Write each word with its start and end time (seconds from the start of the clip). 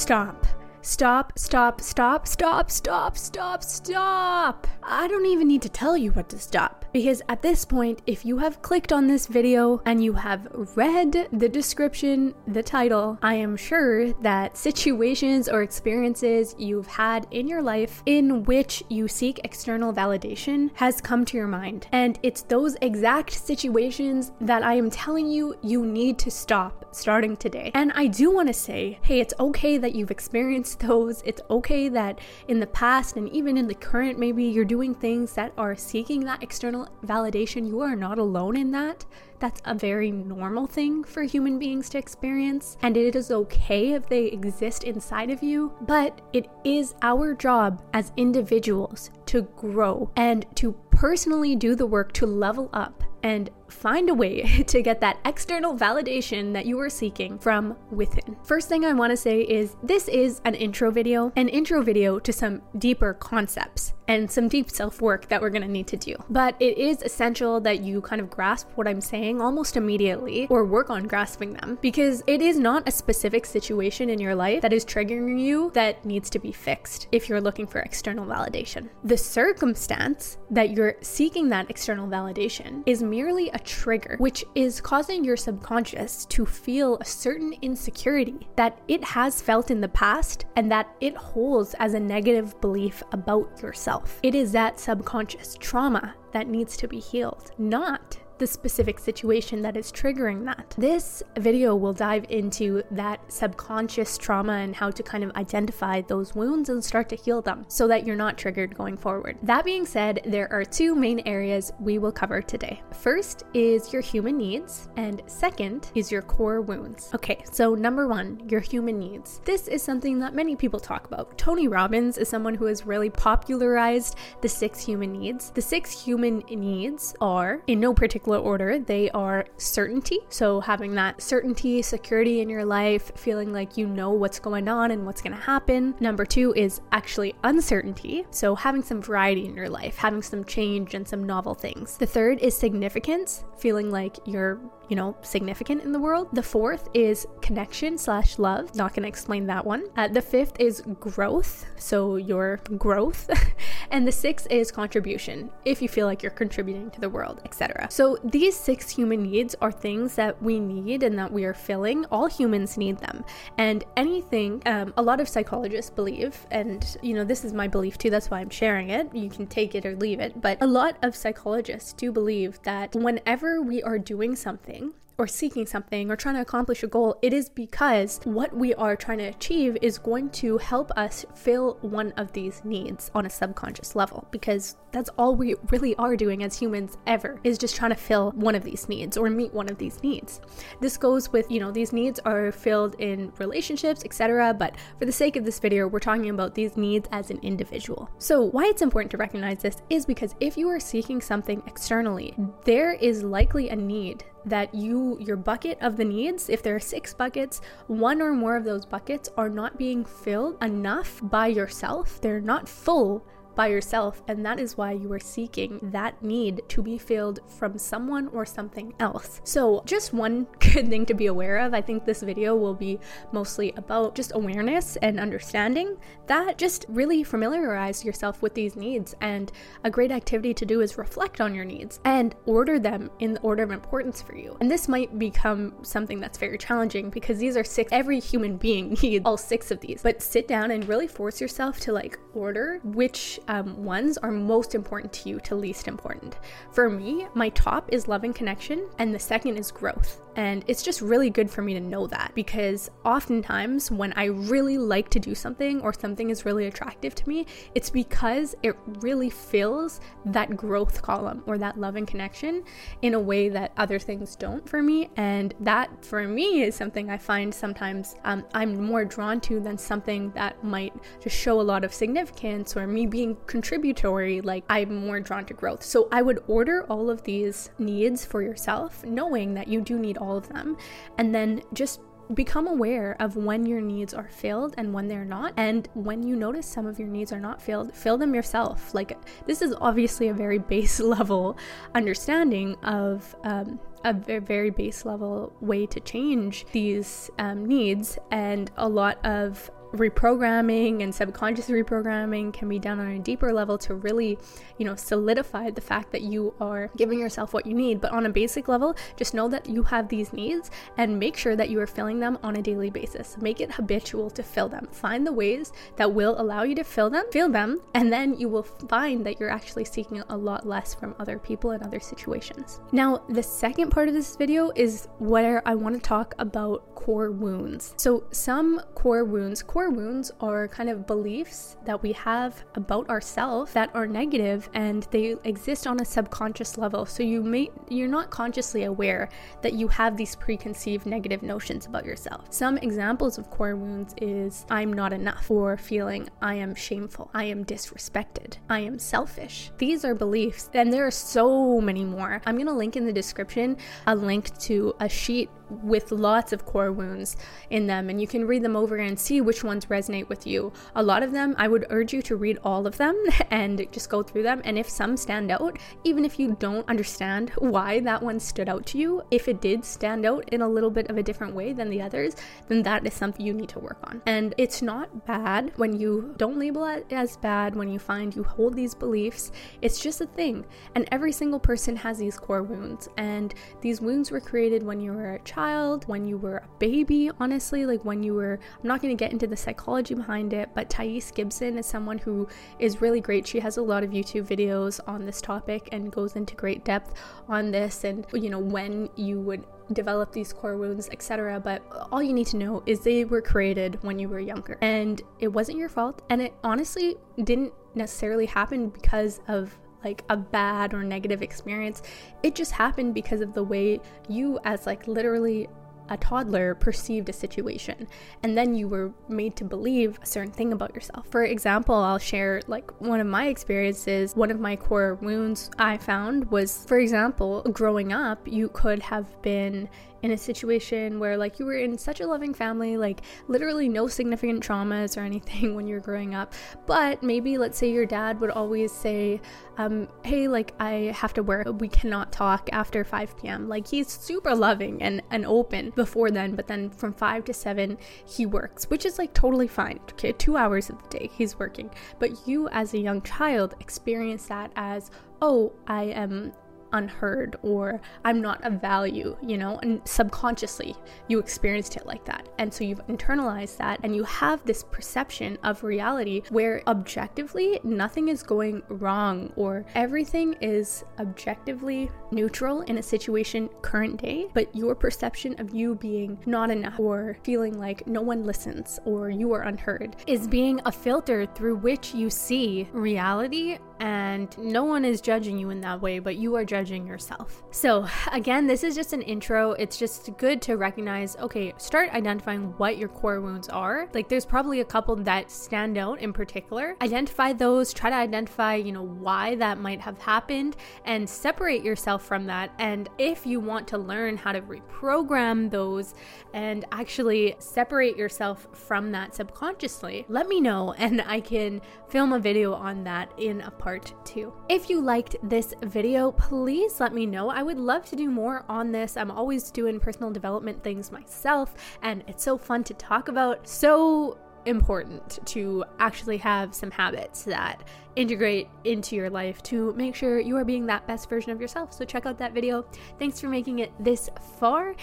stop. 0.00 0.59
Stop, 0.82 1.38
stop, 1.38 1.82
stop, 1.82 2.26
stop, 2.26 2.70
stop, 2.70 3.16
stop, 3.18 3.62
stop. 3.62 4.66
I 4.82 5.08
don't 5.08 5.26
even 5.26 5.46
need 5.46 5.60
to 5.62 5.68
tell 5.68 5.94
you 5.94 6.10
what 6.12 6.30
to 6.30 6.38
stop. 6.38 6.86
Because 6.92 7.20
at 7.28 7.42
this 7.42 7.64
point, 7.66 8.00
if 8.06 8.24
you 8.24 8.38
have 8.38 8.62
clicked 8.62 8.92
on 8.92 9.06
this 9.06 9.26
video 9.26 9.80
and 9.84 10.02
you 10.02 10.14
have 10.14 10.48
read 10.74 11.28
the 11.32 11.48
description, 11.48 12.34
the 12.48 12.62
title, 12.62 13.18
I 13.22 13.34
am 13.34 13.56
sure 13.56 14.12
that 14.14 14.56
situations 14.56 15.48
or 15.48 15.62
experiences 15.62 16.56
you've 16.58 16.86
had 16.86 17.26
in 17.30 17.46
your 17.46 17.62
life 17.62 18.02
in 18.06 18.42
which 18.44 18.82
you 18.88 19.06
seek 19.06 19.40
external 19.44 19.92
validation 19.92 20.70
has 20.74 21.00
come 21.00 21.24
to 21.26 21.36
your 21.36 21.46
mind. 21.46 21.86
And 21.92 22.18
it's 22.22 22.42
those 22.42 22.76
exact 22.80 23.32
situations 23.32 24.32
that 24.40 24.62
I 24.62 24.74
am 24.74 24.90
telling 24.90 25.28
you 25.28 25.56
you 25.62 25.84
need 25.84 26.18
to 26.20 26.30
stop 26.30 26.86
starting 26.92 27.36
today. 27.36 27.70
And 27.74 27.92
I 27.94 28.06
do 28.06 28.30
want 28.30 28.48
to 28.48 28.54
say, 28.54 28.98
hey, 29.02 29.20
it's 29.20 29.34
okay 29.38 29.78
that 29.78 29.94
you've 29.94 30.10
experienced 30.10 30.69
those. 30.74 31.22
It's 31.24 31.42
okay 31.50 31.88
that 31.88 32.20
in 32.48 32.60
the 32.60 32.66
past 32.66 33.16
and 33.16 33.28
even 33.30 33.56
in 33.56 33.66
the 33.66 33.74
current, 33.74 34.18
maybe 34.18 34.44
you're 34.44 34.64
doing 34.64 34.94
things 34.94 35.32
that 35.34 35.52
are 35.56 35.76
seeking 35.76 36.24
that 36.24 36.42
external 36.42 36.88
validation. 37.04 37.68
You 37.68 37.80
are 37.80 37.96
not 37.96 38.18
alone 38.18 38.56
in 38.56 38.70
that. 38.72 39.04
That's 39.38 39.62
a 39.64 39.74
very 39.74 40.10
normal 40.10 40.66
thing 40.66 41.02
for 41.02 41.22
human 41.22 41.58
beings 41.58 41.88
to 41.90 41.98
experience, 41.98 42.76
and 42.82 42.94
it 42.94 43.16
is 43.16 43.30
okay 43.30 43.92
if 43.94 44.06
they 44.06 44.26
exist 44.26 44.84
inside 44.84 45.30
of 45.30 45.42
you, 45.42 45.72
but 45.80 46.20
it 46.34 46.50
is 46.62 46.94
our 47.00 47.34
job 47.34 47.82
as 47.94 48.12
individuals 48.18 49.10
to 49.26 49.42
grow 49.56 50.10
and 50.16 50.44
to 50.56 50.72
personally 50.90 51.56
do 51.56 51.74
the 51.74 51.86
work 51.86 52.12
to 52.12 52.26
level 52.26 52.68
up 52.74 53.02
and 53.22 53.50
find 53.68 54.10
a 54.10 54.14
way 54.14 54.42
to 54.66 54.82
get 54.82 55.00
that 55.00 55.18
external 55.24 55.76
validation 55.76 56.52
that 56.52 56.66
you 56.66 56.78
are 56.80 56.90
seeking 56.90 57.38
from 57.38 57.76
within. 57.90 58.36
First 58.44 58.68
thing 58.68 58.84
I 58.84 58.92
want 58.92 59.10
to 59.10 59.16
say 59.16 59.42
is 59.42 59.76
this 59.82 60.08
is 60.08 60.40
an 60.44 60.54
intro 60.54 60.90
video, 60.90 61.32
an 61.36 61.48
intro 61.48 61.82
video 61.82 62.18
to 62.18 62.32
some 62.32 62.62
deeper 62.78 63.14
concepts 63.14 63.94
and 64.08 64.28
some 64.28 64.48
deep 64.48 64.68
self 64.68 65.00
work 65.00 65.28
that 65.28 65.40
we're 65.40 65.50
going 65.50 65.62
to 65.62 65.68
need 65.68 65.86
to 65.86 65.96
do. 65.96 66.16
But 66.28 66.56
it 66.58 66.76
is 66.76 67.02
essential 67.02 67.60
that 67.60 67.80
you 67.80 68.00
kind 68.00 68.20
of 68.20 68.28
grasp 68.28 68.68
what 68.74 68.88
I'm 68.88 69.00
saying 69.00 69.40
almost 69.40 69.76
immediately 69.76 70.48
or 70.48 70.64
work 70.64 70.90
on 70.90 71.06
grasping 71.06 71.52
them 71.52 71.78
because 71.80 72.24
it 72.26 72.42
is 72.42 72.58
not 72.58 72.88
a 72.88 72.90
specific 72.90 73.46
situation 73.46 74.10
in 74.10 74.18
your 74.18 74.34
life 74.34 74.62
that 74.62 74.72
is 74.72 74.84
triggering 74.84 75.40
you 75.40 75.70
that 75.74 76.04
needs 76.04 76.28
to 76.30 76.40
be 76.40 76.50
fixed 76.50 77.06
if 77.12 77.28
you're 77.28 77.40
looking 77.40 77.68
for 77.68 77.80
external 77.80 78.26
validation. 78.26 78.88
The 79.04 79.16
circumstance 79.16 80.38
that 80.50 80.70
you're 80.70 80.96
seeking 81.02 81.48
that 81.50 81.70
external 81.70 82.08
validation 82.08 82.82
is 82.86 83.02
merely 83.10 83.50
a 83.50 83.58
trigger, 83.58 84.16
which 84.18 84.44
is 84.54 84.80
causing 84.80 85.24
your 85.24 85.36
subconscious 85.36 86.24
to 86.26 86.46
feel 86.46 86.96
a 86.98 87.04
certain 87.04 87.52
insecurity 87.60 88.48
that 88.56 88.80
it 88.88 89.02
has 89.02 89.42
felt 89.42 89.70
in 89.70 89.80
the 89.80 89.88
past 89.88 90.46
and 90.56 90.70
that 90.70 90.88
it 91.00 91.16
holds 91.16 91.74
as 91.80 91.94
a 91.94 92.00
negative 92.00 92.58
belief 92.60 93.02
about 93.12 93.60
yourself. 93.60 94.20
It 94.22 94.34
is 94.34 94.52
that 94.52 94.78
subconscious 94.78 95.56
trauma 95.58 96.14
that 96.32 96.48
needs 96.48 96.76
to 96.78 96.88
be 96.88 97.00
healed, 97.00 97.50
not 97.58 98.16
the 98.40 98.46
specific 98.46 98.98
situation 98.98 99.60
that 99.60 99.76
is 99.76 99.92
triggering 99.92 100.44
that. 100.46 100.74
This 100.78 101.22
video 101.36 101.76
will 101.76 101.92
dive 101.92 102.24
into 102.30 102.82
that 102.90 103.20
subconscious 103.30 104.16
trauma 104.16 104.54
and 104.54 104.74
how 104.74 104.90
to 104.90 105.02
kind 105.02 105.22
of 105.22 105.30
identify 105.36 106.00
those 106.00 106.34
wounds 106.34 106.70
and 106.70 106.82
start 106.82 107.10
to 107.10 107.16
heal 107.16 107.42
them 107.42 107.66
so 107.68 107.86
that 107.86 108.06
you're 108.06 108.16
not 108.16 108.38
triggered 108.38 108.74
going 108.74 108.96
forward. 108.96 109.36
That 109.42 109.66
being 109.66 109.84
said, 109.84 110.22
there 110.24 110.50
are 110.50 110.64
two 110.64 110.94
main 110.94 111.20
areas 111.26 111.70
we 111.78 111.98
will 111.98 112.12
cover 112.12 112.40
today. 112.40 112.82
First 112.92 113.44
is 113.52 113.92
your 113.92 114.00
human 114.00 114.38
needs, 114.38 114.88
and 114.96 115.22
second 115.26 115.90
is 115.94 116.10
your 116.10 116.22
core 116.22 116.62
wounds. 116.62 117.10
Okay, 117.14 117.44
so 117.52 117.74
number 117.74 118.08
one, 118.08 118.40
your 118.48 118.60
human 118.60 118.98
needs. 118.98 119.42
This 119.44 119.68
is 119.68 119.82
something 119.82 120.18
that 120.20 120.34
many 120.34 120.56
people 120.56 120.80
talk 120.80 121.06
about. 121.06 121.36
Tony 121.36 121.68
Robbins 121.68 122.16
is 122.16 122.30
someone 122.30 122.54
who 122.54 122.64
has 122.64 122.86
really 122.86 123.10
popularized 123.10 124.16
the 124.40 124.48
six 124.48 124.80
human 124.80 125.12
needs. 125.12 125.50
The 125.50 125.60
six 125.60 125.90
human 125.90 126.38
needs 126.48 127.14
are, 127.20 127.60
in 127.66 127.80
no 127.80 127.92
particular 127.92 128.29
particular 128.30 128.50
order. 128.50 128.78
They 128.78 129.10
are 129.10 129.46
certainty, 129.56 130.18
so 130.28 130.60
having 130.60 130.94
that 130.94 131.20
certainty, 131.20 131.82
security 131.82 132.40
in 132.40 132.48
your 132.48 132.64
life, 132.64 133.12
feeling 133.16 133.52
like 133.52 133.76
you 133.76 133.86
know 133.86 134.10
what's 134.10 134.38
going 134.38 134.68
on 134.68 134.90
and 134.90 135.06
what's 135.06 135.22
going 135.22 135.36
to 135.36 135.42
happen. 135.42 135.94
Number 136.00 136.24
two 136.24 136.52
is 136.56 136.80
actually 136.92 137.34
uncertainty, 137.44 138.24
so 138.30 138.54
having 138.54 138.82
some 138.82 139.02
variety 139.02 139.46
in 139.46 139.54
your 139.54 139.68
life, 139.68 139.96
having 139.96 140.22
some 140.22 140.44
change 140.44 140.94
and 140.94 141.06
some 141.06 141.24
novel 141.24 141.54
things. 141.54 141.96
The 141.98 142.06
third 142.06 142.38
is 142.40 142.56
significance, 142.56 143.44
feeling 143.58 143.90
like 143.90 144.16
you're 144.26 144.60
you 144.90 144.96
know, 144.96 145.16
significant 145.22 145.84
in 145.84 145.92
the 145.92 145.98
world. 146.00 146.28
The 146.32 146.42
fourth 146.42 146.88
is 146.92 147.26
connection 147.40 147.96
slash 147.96 148.38
love. 148.38 148.74
Not 148.74 148.92
to 148.94 149.06
explain 149.06 149.46
that 149.46 149.64
one. 149.64 149.84
Uh, 149.96 150.08
the 150.08 150.20
fifth 150.20 150.58
is 150.58 150.82
growth. 150.98 151.64
So 151.76 152.16
your 152.16 152.58
growth. 152.76 153.30
and 153.92 154.06
the 154.06 154.12
sixth 154.12 154.48
is 154.50 154.72
contribution. 154.72 155.50
If 155.64 155.80
you 155.80 155.88
feel 155.88 156.06
like 156.06 156.24
you're 156.24 156.32
contributing 156.32 156.90
to 156.90 157.00
the 157.00 157.08
world, 157.08 157.40
etc. 157.44 157.86
So 157.90 158.18
these 158.24 158.56
six 158.56 158.90
human 158.90 159.22
needs 159.22 159.54
are 159.60 159.70
things 159.70 160.16
that 160.16 160.42
we 160.42 160.58
need 160.58 161.04
and 161.04 161.16
that 161.18 161.32
we 161.32 161.44
are 161.44 161.54
filling. 161.54 162.04
All 162.06 162.26
humans 162.26 162.76
need 162.76 162.98
them. 162.98 163.24
And 163.58 163.84
anything, 163.96 164.60
um, 164.66 164.92
a 164.96 165.02
lot 165.02 165.20
of 165.20 165.28
psychologists 165.28 165.90
believe, 165.90 166.36
and 166.50 166.96
you 167.00 167.14
know, 167.14 167.24
this 167.24 167.44
is 167.44 167.52
my 167.52 167.68
belief 167.68 167.96
too, 167.96 168.10
that's 168.10 168.28
why 168.28 168.40
I'm 168.40 168.50
sharing 168.50 168.90
it. 168.90 169.14
You 169.14 169.30
can 169.30 169.46
take 169.46 169.76
it 169.76 169.86
or 169.86 169.94
leave 169.94 170.18
it. 170.18 170.40
But 170.40 170.58
a 170.60 170.66
lot 170.66 170.96
of 171.02 171.14
psychologists 171.14 171.92
do 171.92 172.10
believe 172.10 172.60
that 172.64 172.96
whenever 172.96 173.62
we 173.62 173.84
are 173.84 173.98
doing 173.98 174.34
something, 174.34 174.79
or 175.20 175.26
seeking 175.26 175.66
something 175.66 176.10
or 176.10 176.16
trying 176.16 176.34
to 176.34 176.40
accomplish 176.40 176.82
a 176.82 176.86
goal, 176.86 177.14
it 177.20 177.34
is 177.34 177.50
because 177.50 178.20
what 178.24 178.56
we 178.56 178.72
are 178.76 178.96
trying 178.96 179.18
to 179.18 179.24
achieve 179.24 179.76
is 179.82 179.98
going 179.98 180.30
to 180.30 180.56
help 180.56 180.90
us 180.96 181.26
fill 181.34 181.76
one 181.82 182.10
of 182.16 182.32
these 182.32 182.62
needs 182.64 183.10
on 183.14 183.26
a 183.26 183.30
subconscious 183.30 183.94
level 183.94 184.26
because 184.30 184.76
that's 184.92 185.10
all 185.18 185.36
we 185.36 185.54
really 185.70 185.94
are 185.96 186.16
doing 186.16 186.42
as 186.42 186.58
humans 186.58 186.96
ever 187.06 187.38
is 187.44 187.58
just 187.58 187.76
trying 187.76 187.90
to 187.90 187.96
fill 187.96 188.30
one 188.30 188.54
of 188.54 188.64
these 188.64 188.88
needs 188.88 189.18
or 189.18 189.28
meet 189.28 189.52
one 189.52 189.68
of 189.68 189.76
these 189.76 190.02
needs. 190.02 190.40
This 190.80 190.96
goes 190.96 191.30
with, 191.30 191.50
you 191.50 191.60
know, 191.60 191.70
these 191.70 191.92
needs 191.92 192.18
are 192.20 192.50
filled 192.50 192.94
in 192.98 193.30
relationships, 193.38 194.02
etc., 194.06 194.54
but 194.54 194.74
for 194.98 195.04
the 195.04 195.12
sake 195.12 195.36
of 195.36 195.44
this 195.44 195.60
video, 195.60 195.86
we're 195.86 195.98
talking 195.98 196.30
about 196.30 196.54
these 196.54 196.78
needs 196.78 197.06
as 197.12 197.30
an 197.30 197.38
individual. 197.42 198.08
So, 198.16 198.40
why 198.40 198.64
it's 198.66 198.80
important 198.80 199.10
to 199.10 199.18
recognize 199.18 199.58
this 199.58 199.82
is 199.90 200.06
because 200.06 200.34
if 200.40 200.56
you 200.56 200.68
are 200.70 200.80
seeking 200.80 201.20
something 201.20 201.62
externally, 201.66 202.34
there 202.64 202.94
is 202.94 203.22
likely 203.22 203.68
a 203.68 203.76
need 203.76 204.24
that 204.44 204.74
you 204.74 205.16
your 205.20 205.36
bucket 205.36 205.78
of 205.80 205.96
the 205.96 206.04
needs 206.04 206.48
if 206.48 206.62
there 206.62 206.74
are 206.74 206.80
six 206.80 207.12
buckets 207.12 207.60
one 207.86 208.22
or 208.22 208.32
more 208.32 208.56
of 208.56 208.64
those 208.64 208.86
buckets 208.86 209.28
are 209.36 209.48
not 209.48 209.78
being 209.78 210.04
filled 210.04 210.62
enough 210.62 211.20
by 211.22 211.46
yourself. 211.46 212.20
They're 212.20 212.40
not 212.40 212.68
full 212.68 213.24
by 213.60 213.66
yourself, 213.66 214.22
and 214.26 214.42
that 214.46 214.58
is 214.58 214.78
why 214.78 214.90
you 214.90 215.12
are 215.12 215.20
seeking 215.20 215.78
that 215.82 216.22
need 216.22 216.62
to 216.66 216.80
be 216.80 216.96
filled 216.96 217.40
from 217.46 217.76
someone 217.76 218.26
or 218.28 218.46
something 218.46 218.94
else. 218.98 219.42
So, 219.44 219.82
just 219.84 220.14
one 220.14 220.46
good 220.60 220.88
thing 220.88 221.04
to 221.04 221.12
be 221.12 221.26
aware 221.26 221.58
of 221.58 221.74
I 221.74 221.82
think 221.82 222.06
this 222.06 222.22
video 222.22 222.56
will 222.56 222.72
be 222.72 222.98
mostly 223.32 223.74
about 223.76 224.14
just 224.14 224.32
awareness 224.34 224.96
and 225.02 225.20
understanding 225.20 225.98
that. 226.26 226.56
Just 226.56 226.86
really 226.88 227.22
familiarize 227.22 228.02
yourself 228.02 228.40
with 228.40 228.54
these 228.54 228.76
needs, 228.76 229.14
and 229.20 229.52
a 229.84 229.90
great 229.90 230.10
activity 230.10 230.54
to 230.54 230.64
do 230.64 230.80
is 230.80 230.96
reflect 230.96 231.42
on 231.42 231.54
your 231.54 231.66
needs 231.66 232.00
and 232.06 232.34
order 232.46 232.78
them 232.78 233.10
in 233.18 233.34
the 233.34 233.40
order 233.40 233.62
of 233.62 233.72
importance 233.72 234.22
for 234.22 234.36
you. 234.36 234.56
And 234.62 234.70
this 234.70 234.88
might 234.88 235.18
become 235.18 235.74
something 235.82 236.18
that's 236.18 236.38
very 236.38 236.56
challenging 236.56 237.10
because 237.10 237.36
these 237.36 237.58
are 237.58 237.64
six, 237.64 237.92
every 237.92 238.20
human 238.20 238.56
being 238.56 238.96
needs 239.02 239.26
all 239.26 239.36
six 239.36 239.70
of 239.70 239.80
these. 239.80 240.00
But 240.02 240.22
sit 240.22 240.48
down 240.48 240.70
and 240.70 240.88
really 240.88 241.08
force 241.08 241.42
yourself 241.42 241.78
to 241.80 241.92
like 241.92 242.18
order 242.32 242.80
which 242.84 243.38
um, 243.50 243.84
ones 243.84 244.16
are 244.18 244.30
most 244.30 244.76
important 244.76 245.12
to 245.12 245.28
you 245.28 245.40
to 245.40 245.56
least 245.56 245.88
important. 245.88 246.36
For 246.70 246.88
me, 246.88 247.26
my 247.34 247.48
top 247.48 247.92
is 247.92 248.06
love 248.06 248.22
and 248.22 248.32
connection, 248.32 248.88
and 248.98 249.12
the 249.12 249.18
second 249.18 249.56
is 249.56 249.72
growth. 249.72 250.20
And 250.36 250.64
it's 250.68 250.82
just 250.82 251.00
really 251.00 251.28
good 251.28 251.50
for 251.50 251.60
me 251.60 251.74
to 251.74 251.80
know 251.80 252.06
that 252.06 252.32
because 252.34 252.90
oftentimes 253.04 253.90
when 253.90 254.12
I 254.12 254.26
really 254.26 254.78
like 254.78 255.08
to 255.10 255.18
do 255.18 255.34
something 255.34 255.80
or 255.80 255.92
something 255.92 256.30
is 256.30 256.44
really 256.44 256.66
attractive 256.66 257.14
to 257.16 257.28
me, 257.28 257.46
it's 257.74 257.90
because 257.90 258.54
it 258.62 258.76
really 259.00 259.28
fills 259.28 260.00
that 260.26 260.56
growth 260.56 261.02
column 261.02 261.42
or 261.46 261.58
that 261.58 261.78
love 261.78 261.96
and 261.96 262.06
connection 262.06 262.62
in 263.02 263.14
a 263.14 263.20
way 263.20 263.48
that 263.48 263.72
other 263.76 263.98
things 263.98 264.36
don't 264.36 264.66
for 264.68 264.82
me. 264.82 265.10
And 265.16 265.52
that 265.60 266.04
for 266.04 266.26
me 266.28 266.62
is 266.62 266.76
something 266.76 267.10
I 267.10 267.18
find 267.18 267.52
sometimes 267.52 268.14
um, 268.24 268.44
I'm 268.54 268.80
more 268.84 269.04
drawn 269.04 269.40
to 269.42 269.58
than 269.58 269.76
something 269.76 270.30
that 270.32 270.62
might 270.62 270.94
just 271.20 271.36
show 271.36 271.60
a 271.60 271.62
lot 271.62 271.82
of 271.82 271.92
significance 271.92 272.76
or 272.76 272.86
me 272.86 273.06
being 273.06 273.36
contributory, 273.46 274.40
like 274.40 274.64
I'm 274.68 274.94
more 275.06 275.20
drawn 275.20 275.44
to 275.46 275.54
growth. 275.54 275.82
So 275.82 276.08
I 276.12 276.22
would 276.22 276.42
order 276.46 276.84
all 276.84 277.10
of 277.10 277.22
these 277.24 277.70
needs 277.78 278.24
for 278.24 278.42
yourself, 278.42 279.04
knowing 279.04 279.54
that 279.54 279.68
you 279.68 279.80
do 279.80 279.98
need 279.98 280.18
all 280.18 280.36
of 280.36 280.48
them, 280.48 280.76
and 281.18 281.34
then 281.34 281.62
just 281.72 282.00
become 282.34 282.68
aware 282.68 283.16
of 283.20 283.36
when 283.36 283.66
your 283.66 283.80
needs 283.80 284.14
are 284.14 284.28
filled 284.28 284.74
and 284.78 284.92
when 284.92 285.08
they're 285.08 285.24
not. 285.24 285.52
And 285.56 285.88
when 285.94 286.22
you 286.22 286.36
notice 286.36 286.66
some 286.66 286.86
of 286.86 286.98
your 286.98 287.08
needs 287.08 287.32
are 287.32 287.40
not 287.40 287.60
filled, 287.60 287.94
fill 287.94 288.18
them 288.18 288.34
yourself. 288.34 288.94
Like, 288.94 289.18
this 289.46 289.62
is 289.62 289.74
obviously 289.80 290.28
a 290.28 290.34
very 290.34 290.58
base 290.70 291.00
level 291.00 291.56
understanding 291.94 292.76
of 292.82 293.34
um, 293.44 293.80
a 294.04 294.12
very 294.12 294.70
base 294.70 295.04
level 295.04 295.52
way 295.60 295.86
to 295.86 296.00
change 296.00 296.66
these 296.72 297.30
um, 297.38 297.66
needs. 297.66 298.18
And 298.30 298.70
a 298.76 298.88
lot 298.88 299.24
of 299.24 299.70
reprogramming 299.92 301.02
and 301.02 301.14
subconscious 301.14 301.68
reprogramming 301.68 302.52
can 302.52 302.68
be 302.68 302.78
done 302.78 303.00
on 303.00 303.08
a 303.08 303.18
deeper 303.18 303.52
level 303.52 303.78
to 303.78 303.94
really, 303.94 304.38
you 304.78 304.84
know, 304.84 304.94
solidify 304.94 305.70
the 305.70 305.80
fact 305.80 306.12
that 306.12 306.22
you 306.22 306.54
are 306.60 306.90
giving 306.96 307.18
yourself 307.18 307.52
what 307.52 307.66
you 307.66 307.74
need. 307.74 308.00
But 308.00 308.12
on 308.12 308.26
a 308.26 308.30
basic 308.30 308.68
level, 308.68 308.96
just 309.16 309.34
know 309.34 309.48
that 309.48 309.68
you 309.68 309.82
have 309.84 310.08
these 310.08 310.32
needs 310.32 310.70
and 310.96 311.18
make 311.18 311.36
sure 311.36 311.56
that 311.56 311.70
you 311.70 311.80
are 311.80 311.86
filling 311.86 312.20
them 312.20 312.38
on 312.42 312.56
a 312.56 312.62
daily 312.62 312.90
basis. 312.90 313.36
Make 313.40 313.60
it 313.60 313.72
habitual 313.72 314.30
to 314.30 314.42
fill 314.42 314.68
them. 314.68 314.88
Find 314.92 315.26
the 315.26 315.32
ways 315.32 315.72
that 315.96 316.12
will 316.12 316.40
allow 316.40 316.62
you 316.62 316.74
to 316.76 316.84
fill 316.84 317.10
them, 317.10 317.24
fill 317.32 317.48
them, 317.48 317.80
and 317.94 318.12
then 318.12 318.38
you 318.38 318.48
will 318.48 318.62
find 318.62 319.24
that 319.26 319.40
you're 319.40 319.50
actually 319.50 319.84
seeking 319.84 320.22
a 320.28 320.36
lot 320.36 320.66
less 320.66 320.94
from 320.94 321.14
other 321.18 321.38
people 321.38 321.70
and 321.72 321.82
other 321.82 322.00
situations. 322.00 322.80
Now, 322.92 323.22
the 323.28 323.42
second 323.42 323.90
part 323.90 324.08
of 324.08 324.14
this 324.14 324.36
video 324.36 324.70
is 324.76 325.08
where 325.18 325.66
I 325.66 325.74
want 325.74 325.94
to 325.96 326.00
talk 326.00 326.34
about 326.38 326.94
core 326.94 327.30
wounds. 327.30 327.94
So, 327.96 328.24
some 328.30 328.80
core 328.94 329.24
wounds, 329.24 329.62
core 329.62 329.79
wounds 329.88 330.32
are 330.40 330.68
kind 330.68 330.90
of 330.90 331.06
beliefs 331.06 331.76
that 331.84 332.02
we 332.02 332.12
have 332.12 332.64
about 332.74 333.08
ourselves 333.08 333.72
that 333.72 333.90
are 333.94 334.06
negative 334.06 334.68
and 334.74 335.06
they 335.10 335.36
exist 335.44 335.86
on 335.86 336.00
a 336.00 336.04
subconscious 336.04 336.76
level. 336.76 337.06
So 337.06 337.22
you 337.22 337.42
may 337.42 337.70
you're 337.88 338.08
not 338.08 338.30
consciously 338.30 338.84
aware 338.84 339.28
that 339.62 339.74
you 339.74 339.88
have 339.88 340.16
these 340.16 340.36
preconceived 340.36 341.06
negative 341.06 341.42
notions 341.42 341.86
about 341.86 342.04
yourself. 342.04 342.46
Some 342.50 342.76
examples 342.78 343.38
of 343.38 343.48
core 343.48 343.76
wounds 343.76 344.14
is 344.20 344.66
I'm 344.70 344.92
not 344.92 345.12
enough 345.12 345.50
or 345.50 345.76
feeling 345.76 346.28
I 346.42 346.56
am 346.56 346.74
shameful, 346.74 347.30
I 347.32 347.44
am 347.44 347.64
disrespected, 347.64 348.56
I 348.68 348.80
am 348.80 348.98
selfish. 348.98 349.70
These 349.78 350.04
are 350.04 350.14
beliefs 350.14 350.68
and 350.74 350.92
there 350.92 351.06
are 351.06 351.10
so 351.12 351.80
many 351.80 352.04
more. 352.04 352.42
I'm 352.44 352.56
going 352.56 352.66
to 352.66 352.72
link 352.72 352.96
in 352.96 353.06
the 353.06 353.12
description 353.12 353.76
a 354.06 354.16
link 354.16 354.56
to 354.58 354.94
a 354.98 355.08
sheet 355.08 355.48
with 355.70 356.12
lots 356.12 356.52
of 356.52 356.66
core 356.66 356.92
wounds 356.92 357.36
in 357.70 357.86
them, 357.86 358.10
and 358.10 358.20
you 358.20 358.26
can 358.26 358.46
read 358.46 358.62
them 358.62 358.76
over 358.76 358.96
and 358.96 359.18
see 359.18 359.40
which 359.40 359.64
ones 359.64 359.86
resonate 359.86 360.28
with 360.28 360.46
you. 360.46 360.72
A 360.94 361.02
lot 361.02 361.22
of 361.22 361.32
them, 361.32 361.54
I 361.58 361.68
would 361.68 361.86
urge 361.90 362.12
you 362.12 362.22
to 362.22 362.36
read 362.36 362.58
all 362.64 362.86
of 362.86 362.96
them 362.96 363.16
and 363.50 363.86
just 363.92 364.10
go 364.10 364.22
through 364.22 364.42
them. 364.42 364.60
And 364.64 364.78
if 364.78 364.88
some 364.88 365.16
stand 365.16 365.50
out, 365.50 365.78
even 366.04 366.24
if 366.24 366.38
you 366.38 366.56
don't 366.58 366.88
understand 366.88 367.50
why 367.58 368.00
that 368.00 368.22
one 368.22 368.40
stood 368.40 368.68
out 368.68 368.86
to 368.86 368.98
you, 368.98 369.22
if 369.30 369.48
it 369.48 369.60
did 369.60 369.84
stand 369.84 370.26
out 370.26 370.48
in 370.50 370.62
a 370.62 370.68
little 370.68 370.90
bit 370.90 371.08
of 371.08 371.16
a 371.16 371.22
different 371.22 371.54
way 371.54 371.72
than 371.72 371.90
the 371.90 372.02
others, 372.02 372.34
then 372.68 372.82
that 372.82 373.06
is 373.06 373.14
something 373.14 373.44
you 373.44 373.54
need 373.54 373.68
to 373.70 373.78
work 373.78 373.98
on. 374.04 374.22
And 374.26 374.54
it's 374.58 374.82
not 374.82 375.26
bad 375.26 375.72
when 375.76 375.98
you 375.98 376.34
don't 376.36 376.58
label 376.58 376.84
it 376.86 377.06
as 377.10 377.36
bad, 377.36 377.76
when 377.76 377.88
you 377.88 377.98
find 377.98 378.34
you 378.34 378.42
hold 378.44 378.74
these 378.74 378.94
beliefs. 378.94 379.52
It's 379.82 380.00
just 380.00 380.20
a 380.20 380.26
thing. 380.26 380.66
And 380.94 381.08
every 381.12 381.32
single 381.32 381.60
person 381.60 381.96
has 381.96 382.18
these 382.18 382.36
core 382.36 382.62
wounds. 382.62 383.08
And 383.16 383.54
these 383.80 384.00
wounds 384.00 384.30
were 384.30 384.40
created 384.40 384.82
when 384.82 385.00
you 385.00 385.12
were 385.12 385.34
a 385.34 385.38
child 385.40 385.59
child, 385.60 386.08
when 386.08 386.26
you 386.26 386.38
were 386.38 386.56
a 386.56 386.68
baby, 386.78 387.30
honestly, 387.38 387.84
like 387.84 388.02
when 388.02 388.22
you 388.22 388.32
were, 388.32 388.58
I'm 388.80 388.88
not 388.88 389.02
going 389.02 389.14
to 389.14 389.24
get 389.24 389.30
into 389.30 389.46
the 389.46 389.56
psychology 389.56 390.14
behind 390.14 390.54
it, 390.54 390.70
but 390.74 390.88
Thais 390.88 391.30
Gibson 391.32 391.76
is 391.76 391.84
someone 391.84 392.16
who 392.16 392.48
is 392.78 393.02
really 393.02 393.20
great. 393.20 393.46
She 393.46 393.60
has 393.60 393.76
a 393.76 393.82
lot 393.82 394.02
of 394.02 394.10
YouTube 394.10 394.46
videos 394.46 395.00
on 395.06 395.26
this 395.26 395.42
topic 395.42 395.90
and 395.92 396.10
goes 396.10 396.34
into 396.34 396.54
great 396.54 396.82
depth 396.84 397.12
on 397.46 397.70
this 397.70 398.04
and, 398.04 398.24
you 398.32 398.48
know, 398.48 398.58
when 398.58 399.10
you 399.16 399.38
would 399.40 399.64
develop 399.92 400.32
these 400.32 400.50
core 400.50 400.78
wounds, 400.78 401.10
etc. 401.12 401.60
But 401.60 401.82
all 402.10 402.22
you 402.22 402.32
need 402.32 402.46
to 402.48 402.56
know 402.56 402.82
is 402.86 403.00
they 403.00 403.26
were 403.26 403.42
created 403.42 404.02
when 404.02 404.18
you 404.18 404.30
were 404.30 404.40
younger 404.40 404.78
and 404.80 405.20
it 405.40 405.48
wasn't 405.48 405.76
your 405.76 405.90
fault. 405.90 406.22
And 406.30 406.40
it 406.40 406.54
honestly 406.64 407.16
didn't 407.44 407.74
necessarily 407.94 408.46
happen 408.46 408.88
because 408.88 409.40
of 409.48 409.76
like 410.04 410.24
a 410.28 410.36
bad 410.36 410.94
or 410.94 411.02
negative 411.02 411.42
experience. 411.42 412.02
It 412.42 412.54
just 412.54 412.72
happened 412.72 413.14
because 413.14 413.40
of 413.40 413.54
the 413.54 413.62
way 413.62 414.00
you, 414.28 414.58
as 414.64 414.86
like 414.86 415.06
literally 415.06 415.68
a 416.10 416.16
toddler 416.16 416.74
perceived 416.74 417.28
a 417.28 417.32
situation 417.32 418.06
and 418.42 418.58
then 418.58 418.74
you 418.74 418.88
were 418.88 419.12
made 419.28 419.56
to 419.56 419.64
believe 419.64 420.18
a 420.22 420.26
certain 420.26 420.52
thing 420.52 420.72
about 420.72 420.94
yourself. 420.94 421.26
For 421.30 421.44
example, 421.44 421.94
I'll 421.94 422.18
share 422.18 422.60
like 422.66 423.00
one 423.00 423.20
of 423.20 423.26
my 423.26 423.46
experiences. 423.46 424.34
One 424.34 424.50
of 424.50 424.60
my 424.60 424.76
core 424.76 425.14
wounds 425.14 425.70
I 425.78 425.96
found 425.96 426.50
was, 426.50 426.84
for 426.86 426.98
example, 426.98 427.62
growing 427.72 428.12
up, 428.12 428.46
you 428.46 428.68
could 428.68 429.00
have 429.00 429.40
been 429.42 429.88
in 430.22 430.32
a 430.32 430.36
situation 430.36 431.18
where 431.18 431.36
like 431.36 431.58
you 431.58 431.64
were 431.64 431.76
in 431.76 431.96
such 431.96 432.20
a 432.20 432.26
loving 432.26 432.52
family, 432.52 432.96
like 432.96 433.22
literally 433.48 433.88
no 433.88 434.06
significant 434.06 434.62
traumas 434.62 435.16
or 435.16 435.20
anything 435.20 435.74
when 435.76 435.86
you're 435.86 436.00
growing 436.00 436.34
up, 436.34 436.52
but 436.86 437.22
maybe 437.22 437.58
let's 437.58 437.78
say 437.78 437.90
your 437.90 438.06
dad 438.06 438.40
would 438.40 438.50
always 438.50 438.92
say, 438.92 439.40
um, 439.78 440.08
hey, 440.24 440.48
like 440.48 440.74
I 440.78 441.14
have 441.14 441.32
to 441.34 441.42
work, 441.42 441.66
we 441.80 441.88
cannot 441.88 442.32
talk 442.32 442.68
after 442.72 443.04
5 443.04 443.38
p.m. 443.38 443.68
Like 443.68 443.86
he's 443.86 444.08
super 444.08 444.54
loving 444.54 445.02
and, 445.02 445.22
and 445.30 445.46
open 445.46 445.92
before 446.00 446.30
then, 446.30 446.54
but 446.54 446.66
then 446.66 446.88
from 446.88 447.12
5 447.12 447.44
to 447.44 447.52
7 447.52 447.98
he 448.26 448.46
works, 448.46 448.88
which 448.88 449.04
is 449.04 449.18
like 449.18 449.34
totally 449.34 449.68
fine. 449.68 450.00
Okay, 450.12 450.32
two 450.32 450.56
hours 450.56 450.88
of 450.88 450.96
the 451.02 451.18
day 451.18 451.30
he's 451.36 451.58
working. 451.58 451.90
But 452.18 452.48
you 452.48 452.68
as 452.70 452.94
a 452.94 452.98
young 452.98 453.20
child 453.20 453.74
experience 453.80 454.46
that 454.46 454.72
as, 454.76 455.10
oh, 455.42 455.72
I 455.86 456.04
am 456.04 456.52
unheard 456.92 457.56
or 457.62 458.00
I'm 458.24 458.40
not 458.40 458.64
of 458.64 458.80
value, 458.80 459.36
you 459.42 459.58
know, 459.58 459.78
and 459.82 460.00
subconsciously 460.04 460.94
you 461.28 461.38
experienced 461.38 461.96
it 461.96 462.06
like 462.06 462.24
that. 462.24 462.48
And 462.58 462.72
so 462.72 462.84
you've 462.84 463.06
internalized 463.06 463.76
that 463.78 464.00
and 464.02 464.14
you 464.14 464.24
have 464.24 464.64
this 464.64 464.84
perception 464.84 465.58
of 465.62 465.82
reality 465.82 466.42
where 466.50 466.82
objectively 466.86 467.80
nothing 467.84 468.28
is 468.28 468.42
going 468.42 468.82
wrong 468.88 469.52
or 469.56 469.84
everything 469.94 470.54
is 470.60 471.04
objectively 471.18 472.10
neutral 472.30 472.82
in 472.82 472.98
a 472.98 473.02
situation 473.02 473.68
current 473.82 474.20
day, 474.20 474.46
but 474.54 474.74
your 474.74 474.94
perception 474.94 475.58
of 475.60 475.74
you 475.74 475.94
being 475.94 476.38
not 476.46 476.70
enough 476.70 476.98
or 476.98 477.36
feeling 477.42 477.78
like 477.78 478.06
no 478.06 478.20
one 478.20 478.44
listens 478.44 478.98
or 479.04 479.30
you 479.30 479.52
are 479.52 479.62
unheard 479.62 480.16
is 480.26 480.46
being 480.46 480.80
a 480.86 480.92
filter 480.92 481.46
through 481.46 481.76
which 481.76 482.14
you 482.14 482.30
see 482.30 482.88
reality 482.92 483.78
and 484.00 484.56
no 484.58 484.84
one 484.84 485.04
is 485.04 485.20
judging 485.20 485.58
you 485.58 485.68
in 485.68 485.82
that 485.82 486.00
way, 486.00 486.18
but 486.18 486.36
you 486.36 486.54
are 486.56 486.64
judging 486.64 487.06
yourself. 487.06 487.62
So, 487.70 488.06
again, 488.32 488.66
this 488.66 488.82
is 488.82 488.94
just 488.94 489.12
an 489.12 489.20
intro. 489.20 489.72
It's 489.72 489.98
just 489.98 490.36
good 490.38 490.62
to 490.62 490.76
recognize 490.76 491.36
okay, 491.36 491.74
start 491.76 492.10
identifying 492.10 492.74
what 492.78 492.96
your 492.96 493.08
core 493.08 493.40
wounds 493.40 493.68
are. 493.68 494.08
Like, 494.14 494.28
there's 494.28 494.46
probably 494.46 494.80
a 494.80 494.84
couple 494.84 495.14
that 495.16 495.50
stand 495.50 495.98
out 495.98 496.20
in 496.20 496.32
particular. 496.32 496.96
Identify 497.02 497.52
those, 497.52 497.92
try 497.92 498.08
to 498.08 498.16
identify, 498.16 498.74
you 498.76 498.92
know, 498.92 499.04
why 499.04 499.54
that 499.56 499.78
might 499.78 500.00
have 500.00 500.18
happened, 500.18 500.76
and 501.04 501.28
separate 501.28 501.84
yourself 501.84 502.24
from 502.24 502.46
that. 502.46 502.72
And 502.78 503.08
if 503.18 503.46
you 503.46 503.60
want 503.60 503.86
to 503.88 503.98
learn 503.98 504.38
how 504.38 504.52
to 504.52 504.62
reprogram 504.62 505.70
those 505.70 506.14
and 506.54 506.86
actually 506.90 507.54
separate 507.58 508.16
yourself 508.16 508.66
from 508.72 509.12
that 509.12 509.34
subconsciously, 509.34 510.24
let 510.28 510.48
me 510.48 510.58
know, 510.58 510.94
and 510.94 511.20
I 511.20 511.40
can 511.40 511.82
film 512.08 512.32
a 512.32 512.38
video 512.38 512.72
on 512.72 513.04
that 513.04 513.30
in 513.36 513.60
a 513.60 513.70
part 513.70 513.89
part 513.90 514.14
two. 514.24 514.52
If 514.68 514.88
you 514.88 515.00
liked 515.00 515.34
this 515.42 515.74
video, 515.82 516.30
please 516.30 517.00
let 517.00 517.12
me 517.12 517.26
know. 517.26 517.50
I 517.50 517.64
would 517.64 517.76
love 517.76 518.04
to 518.10 518.14
do 518.14 518.30
more 518.30 518.64
on 518.68 518.92
this. 518.92 519.16
I'm 519.16 519.32
always 519.32 519.72
doing 519.72 519.98
personal 519.98 520.30
development 520.30 520.84
things 520.84 521.10
myself, 521.10 521.74
and 522.02 522.22
it's 522.28 522.44
so 522.44 522.56
fun 522.56 522.84
to 522.84 522.94
talk 522.94 523.26
about. 523.26 523.66
So 523.66 524.38
important 524.64 525.40
to 525.46 525.84
actually 525.98 526.36
have 526.36 526.72
some 526.72 526.92
habits 526.92 527.42
that 527.44 527.82
integrate 528.14 528.68
into 528.84 529.16
your 529.16 529.28
life 529.28 529.60
to 529.64 529.92
make 529.94 530.14
sure 530.14 530.38
you 530.38 530.56
are 530.56 530.64
being 530.64 530.86
that 530.86 531.04
best 531.08 531.28
version 531.28 531.50
of 531.50 531.60
yourself. 531.60 531.92
So 531.92 532.04
check 532.04 532.26
out 532.26 532.38
that 532.38 532.52
video. 532.52 532.86
Thanks 533.18 533.40
for 533.40 533.48
making 533.48 533.80
it 533.80 533.90
this 533.98 534.30
far. 534.60 534.94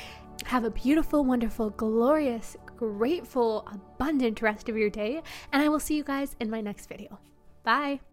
Have 0.45 0.63
a 0.63 0.71
beautiful, 0.71 1.25
wonderful, 1.25 1.71
glorious, 1.71 2.55
grateful, 2.77 3.67
abundant 3.69 4.41
rest 4.41 4.69
of 4.69 4.77
your 4.77 4.89
day, 4.89 5.21
and 5.51 5.61
I 5.61 5.67
will 5.67 5.81
see 5.81 5.97
you 5.97 6.05
guys 6.05 6.37
in 6.39 6.49
my 6.49 6.61
next 6.61 6.87
video. 6.87 7.19
Bye. 7.63 7.99